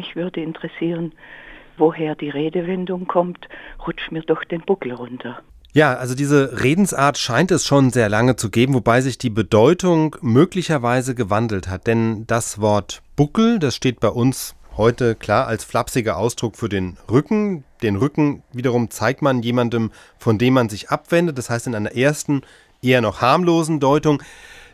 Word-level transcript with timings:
Mich 0.00 0.16
würde 0.16 0.40
interessieren, 0.40 1.12
woher 1.76 2.14
die 2.14 2.30
Redewendung 2.30 3.06
kommt, 3.06 3.48
rutsch 3.86 4.10
mir 4.10 4.22
doch 4.22 4.44
den 4.44 4.62
Buckel 4.62 4.94
runter. 4.94 5.42
Ja, 5.74 5.92
also 5.92 6.14
diese 6.14 6.62
Redensart 6.62 7.18
scheint 7.18 7.50
es 7.50 7.66
schon 7.66 7.90
sehr 7.90 8.08
lange 8.08 8.36
zu 8.36 8.48
geben, 8.48 8.72
wobei 8.72 9.02
sich 9.02 9.18
die 9.18 9.28
Bedeutung 9.28 10.16
möglicherweise 10.22 11.14
gewandelt 11.14 11.68
hat. 11.68 11.86
Denn 11.86 12.26
das 12.26 12.62
Wort 12.62 13.02
Buckel, 13.14 13.58
das 13.58 13.76
steht 13.76 14.00
bei 14.00 14.08
uns 14.08 14.56
heute 14.78 15.16
klar 15.16 15.46
als 15.46 15.64
flapsiger 15.64 16.16
Ausdruck 16.16 16.56
für 16.56 16.70
den 16.70 16.96
Rücken. 17.10 17.64
Den 17.82 17.96
Rücken 17.96 18.42
wiederum 18.54 18.88
zeigt 18.88 19.20
man 19.20 19.42
jemandem, 19.42 19.90
von 20.16 20.38
dem 20.38 20.54
man 20.54 20.70
sich 20.70 20.88
abwendet. 20.88 21.36
Das 21.36 21.50
heißt 21.50 21.66
in 21.66 21.74
einer 21.74 21.94
ersten, 21.94 22.40
eher 22.80 23.02
noch 23.02 23.20
harmlosen 23.20 23.80
Deutung 23.80 24.22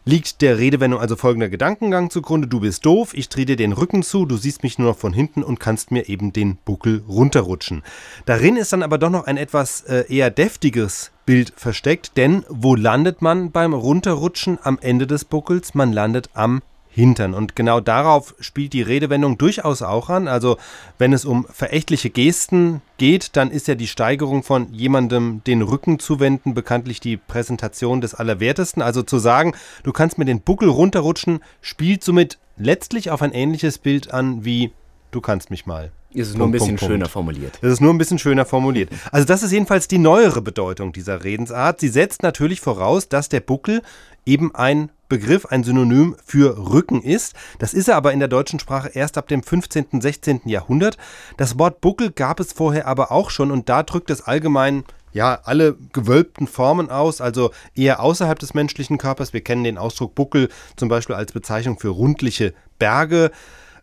liegt 0.07 0.41
der 0.41 0.59
Redewendung 0.59 1.01
also 1.01 1.17
folgender 1.17 1.49
Gedankengang 1.49 2.11
zugrunde. 2.11 2.47
Du 2.47 2.61
bist 2.61 2.87
doof, 2.87 3.13
ich 3.13 3.29
drehe 3.29 3.45
dir 3.45 3.57
den 3.57 3.73
Rücken 3.73 4.03
zu, 4.03 4.25
du 4.25 4.37
siehst 4.37 4.63
mich 4.63 4.79
nur 4.79 4.91
noch 4.91 4.97
von 4.97 5.13
hinten 5.13 5.43
und 5.43 5.61
kannst 5.61 5.91
mir 5.91 6.09
eben 6.09 6.33
den 6.33 6.57
Buckel 6.65 7.03
runterrutschen. 7.09 7.83
Darin 8.25 8.57
ist 8.57 8.73
dann 8.73 8.85
aber 8.85 8.99
doch 8.99 9.11
noch 9.11 9.27
ein 9.27 9.37
etwas 9.37 9.83
äh, 9.83 10.05
eher 10.09 10.31
deftiges 10.31 11.11
Bild 11.27 11.53
versteckt, 11.57 12.17
denn 12.17 12.45
wo 12.49 12.77
landet 12.77 13.21
man 13.21 13.51
beim 13.51 13.75
Runterrutschen 13.75 14.61
am 14.63 14.79
Ende 14.81 15.09
des 15.09 15.25
Buckels? 15.25 15.75
Man 15.75 15.93
landet 15.93 16.31
am 16.35 16.63
Hintern. 16.97 17.35
Und 17.35 17.55
genau 17.55 17.81
darauf 17.81 18.35
spielt 18.41 18.73
die 18.73 18.81
Redewendung 18.81 19.37
durchaus 19.37 19.83
auch 19.83 20.09
an. 20.09 20.29
Also 20.29 20.57
wenn 20.97 21.13
es 21.13 21.27
um 21.27 21.47
verächtliche 21.51 22.09
Gesten 22.09 22.81
geht, 22.97 23.37
dann 23.37 23.51
ist 23.51 23.69
ja 23.69 23.75
die 23.75 23.87
Steigerung 23.87 24.43
von 24.43 24.73
jemandem 24.73 25.43
den 25.47 25.61
Rücken 25.61 25.99
zuwenden 25.99 26.55
bekanntlich 26.55 26.99
die 26.99 27.19
Präsentation 27.19 28.01
des 28.01 28.15
Allerwertesten. 28.15 28.81
Also 28.81 29.03
zu 29.03 29.19
sagen, 29.19 29.53
du 29.83 29.93
kannst 29.93 30.17
mir 30.17 30.25
den 30.25 30.41
Buckel 30.41 30.71
runterrutschen, 30.71 31.41
spielt 31.61 32.03
somit 32.03 32.39
letztlich 32.57 33.11
auf 33.11 33.21
ein 33.21 33.33
ähnliches 33.33 33.77
Bild 33.77 34.11
an 34.15 34.47
wie 34.47 34.73
du 35.11 35.21
kannst 35.21 35.51
mich 35.51 35.67
mal. 35.67 35.93
Ist 36.17 36.31
es 36.31 36.37
nur 36.37 36.49
ein 36.49 36.51
bisschen 36.51 36.77
Punkt, 36.77 36.81
schöner 36.81 36.97
Punkt. 37.05 37.13
formuliert. 37.13 37.59
Es 37.61 37.73
ist 37.73 37.81
nur 37.81 37.93
ein 37.93 37.99
bisschen 37.99 38.19
schöner 38.19 38.45
formuliert. 38.45 38.91
Also 39.13 39.27
das 39.27 39.43
ist 39.43 39.53
jedenfalls 39.53 39.89
die 39.89 39.99
neuere 39.99 40.41
Bedeutung 40.41 40.93
dieser 40.93 41.25
Redensart. 41.25 41.81
Sie 41.81 41.89
setzt 41.89 42.23
natürlich 42.23 42.61
voraus, 42.61 43.09
dass 43.09 43.29
der 43.29 43.41
Buckel 43.41 43.83
eben 44.25 44.55
ein 44.55 44.91
Begriff, 45.09 45.47
ein 45.47 45.63
Synonym 45.63 46.17
für 46.25 46.73
Rücken 46.73 47.03
ist. 47.03 47.35
Das 47.59 47.75
ist 47.75 47.89
er 47.89 47.97
aber 47.97 48.13
in 48.13 48.19
der 48.19 48.29
deutschen 48.29 48.59
Sprache 48.59 48.91
erst 48.93 49.19
ab 49.19 49.29
dem 49.29 49.43
15., 49.43 50.01
16. 50.01 50.41
Jahrhundert. 50.47 50.97
Das 51.37 51.59
Wort 51.59 51.81
Buckel 51.81 52.11
gab 52.11 52.41
es 52.41 52.53
vorher 52.53 52.87
aber 52.87 53.13
auch 53.13 53.31
schon 53.31 53.51
und 53.51 53.69
da 53.69 53.83
drückt 53.83 54.11
es 54.11 54.23
allgemein 54.23 54.85
ja, 55.13 55.41
alle 55.45 55.77
gewölbten 55.95 56.47
Formen 56.47 56.91
aus, 56.91 57.23
also 57.23 57.51
eher 57.75 58.01
außerhalb 58.01 58.39
des 58.39 58.53
menschlichen 58.53 58.99
Körpers. 58.99 59.33
Wir 59.33 59.41
kennen 59.41 59.65
den 59.65 59.79
Ausdruck 59.79 60.15
Buckel 60.15 60.51
zum 60.77 60.91
Beispiel 60.91 61.17
als 61.17 61.33
Bezeichnung 61.33 61.79
für 61.79 61.89
rundliche 61.89 62.53
Berge. 62.79 63.31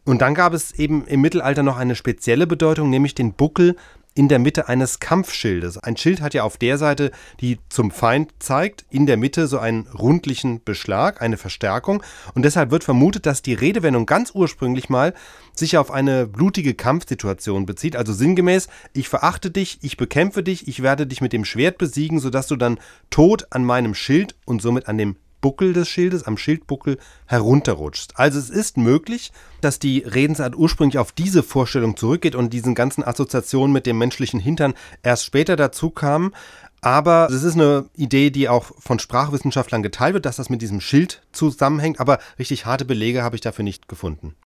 Und 0.06 0.22
dann 0.22 0.36
gab 0.36 0.54
es 0.54 0.74
eben 0.74 1.06
im 1.06 1.22
Mittelalter 1.22 1.64
noch 1.64 1.78
eine 1.78 1.96
spezielle 1.96 2.48
Bedeutung, 2.48 2.90
nämlich 2.90 3.16
den 3.16 3.34
Buckel 3.34 3.76
in 4.16 4.28
der 4.28 4.40
Mitte 4.40 4.68
eines 4.68 5.00
Kampfschildes. 5.00 5.78
Ein 5.80 5.98
Schild 5.98 6.22
hat 6.22 6.34
ja 6.34 6.44
auf 6.44 6.58
der 6.58 6.78
Seite, 6.78 7.12
die 7.42 7.58
zum 7.70 7.90
Feind 7.90 8.32
zeigt, 8.40 8.86
in 8.90 9.06
der 9.06 9.18
Mitte 9.18 9.48
so 9.48 9.58
einen 9.58 9.88
rundlichen 9.88 10.64
Beschlag, 10.64 11.22
eine 11.22 11.38
Verstärkung. 11.38 12.04
Und 12.36 12.44
deshalb 12.46 12.70
wird 12.72 12.84
vermutet, 12.84 13.26
dass 13.26 13.42
die 13.42 13.54
Redewendung 13.54 14.06
ganz 14.06 14.32
ursprünglich 14.34 14.90
mal 14.90 15.14
sich 15.56 15.78
auf 15.78 15.90
eine 15.92 16.28
blutige 16.28 16.74
Kampfsituation 16.74 17.66
bezieht. 17.66 17.96
Also 17.96 18.14
sinngemäß, 18.14 18.68
ich 18.94 19.10
verachte 19.10 19.50
dich, 19.50 19.80
ich 19.82 19.98
bekämpfe 19.98 20.44
dich, 20.44 20.68
ich 20.68 20.84
werde 20.84 21.08
dich 21.08 21.22
mit 21.22 21.34
dem 21.34 21.46
Schwert 21.46 21.78
besiegen, 21.78 22.20
sodass 22.20 22.48
du 22.48 22.56
dann 22.56 22.80
tot 23.10 23.48
an 23.50 23.66
meinem 23.66 23.96
Schild 23.96 24.36
und 24.46 24.62
somit 24.62 24.88
an 24.88 24.98
dem 24.98 25.16
Buckel 25.44 25.74
des 25.74 25.90
Schildes, 25.90 26.24
am 26.24 26.38
Schildbuckel 26.38 26.98
herunterrutscht. 27.28 28.14
Also 28.16 28.40
es 28.40 28.50
ist 28.50 28.78
möglich, 28.78 29.32
dass 29.62 29.78
die 29.78 30.00
Redensart 30.00 30.56
ursprünglich 30.56 30.98
auf 30.98 31.12
diese 31.12 31.44
Vorstellung 31.44 31.98
zurückgeht 31.98 32.34
und 32.34 32.52
diesen 32.54 32.74
ganzen 32.74 33.04
Assoziationen 33.04 33.74
mit 33.74 33.86
dem 33.86 34.00
menschlichen 34.00 34.40
Hintern 34.40 34.74
erst 35.04 35.26
später 35.26 35.56
dazu 35.56 35.92
kamen. 35.92 36.34
Aber 36.82 37.28
es 37.30 37.44
ist 37.44 37.56
eine 37.56 37.86
Idee, 37.96 38.30
die 38.30 38.50
auch 38.50 38.72
von 38.80 39.00
Sprachwissenschaftlern 39.00 39.84
geteilt 39.84 40.16
wird, 40.16 40.26
dass 40.26 40.38
das 40.38 40.50
mit 40.50 40.62
diesem 40.62 40.82
Schild 40.82 41.22
zusammenhängt. 41.32 42.00
Aber 42.00 42.20
richtig 42.40 42.66
harte 42.66 42.86
Belege 42.86 43.22
habe 43.22 43.36
ich 43.36 43.42
dafür 43.42 43.64
nicht 43.64 43.88
gefunden. 43.88 44.36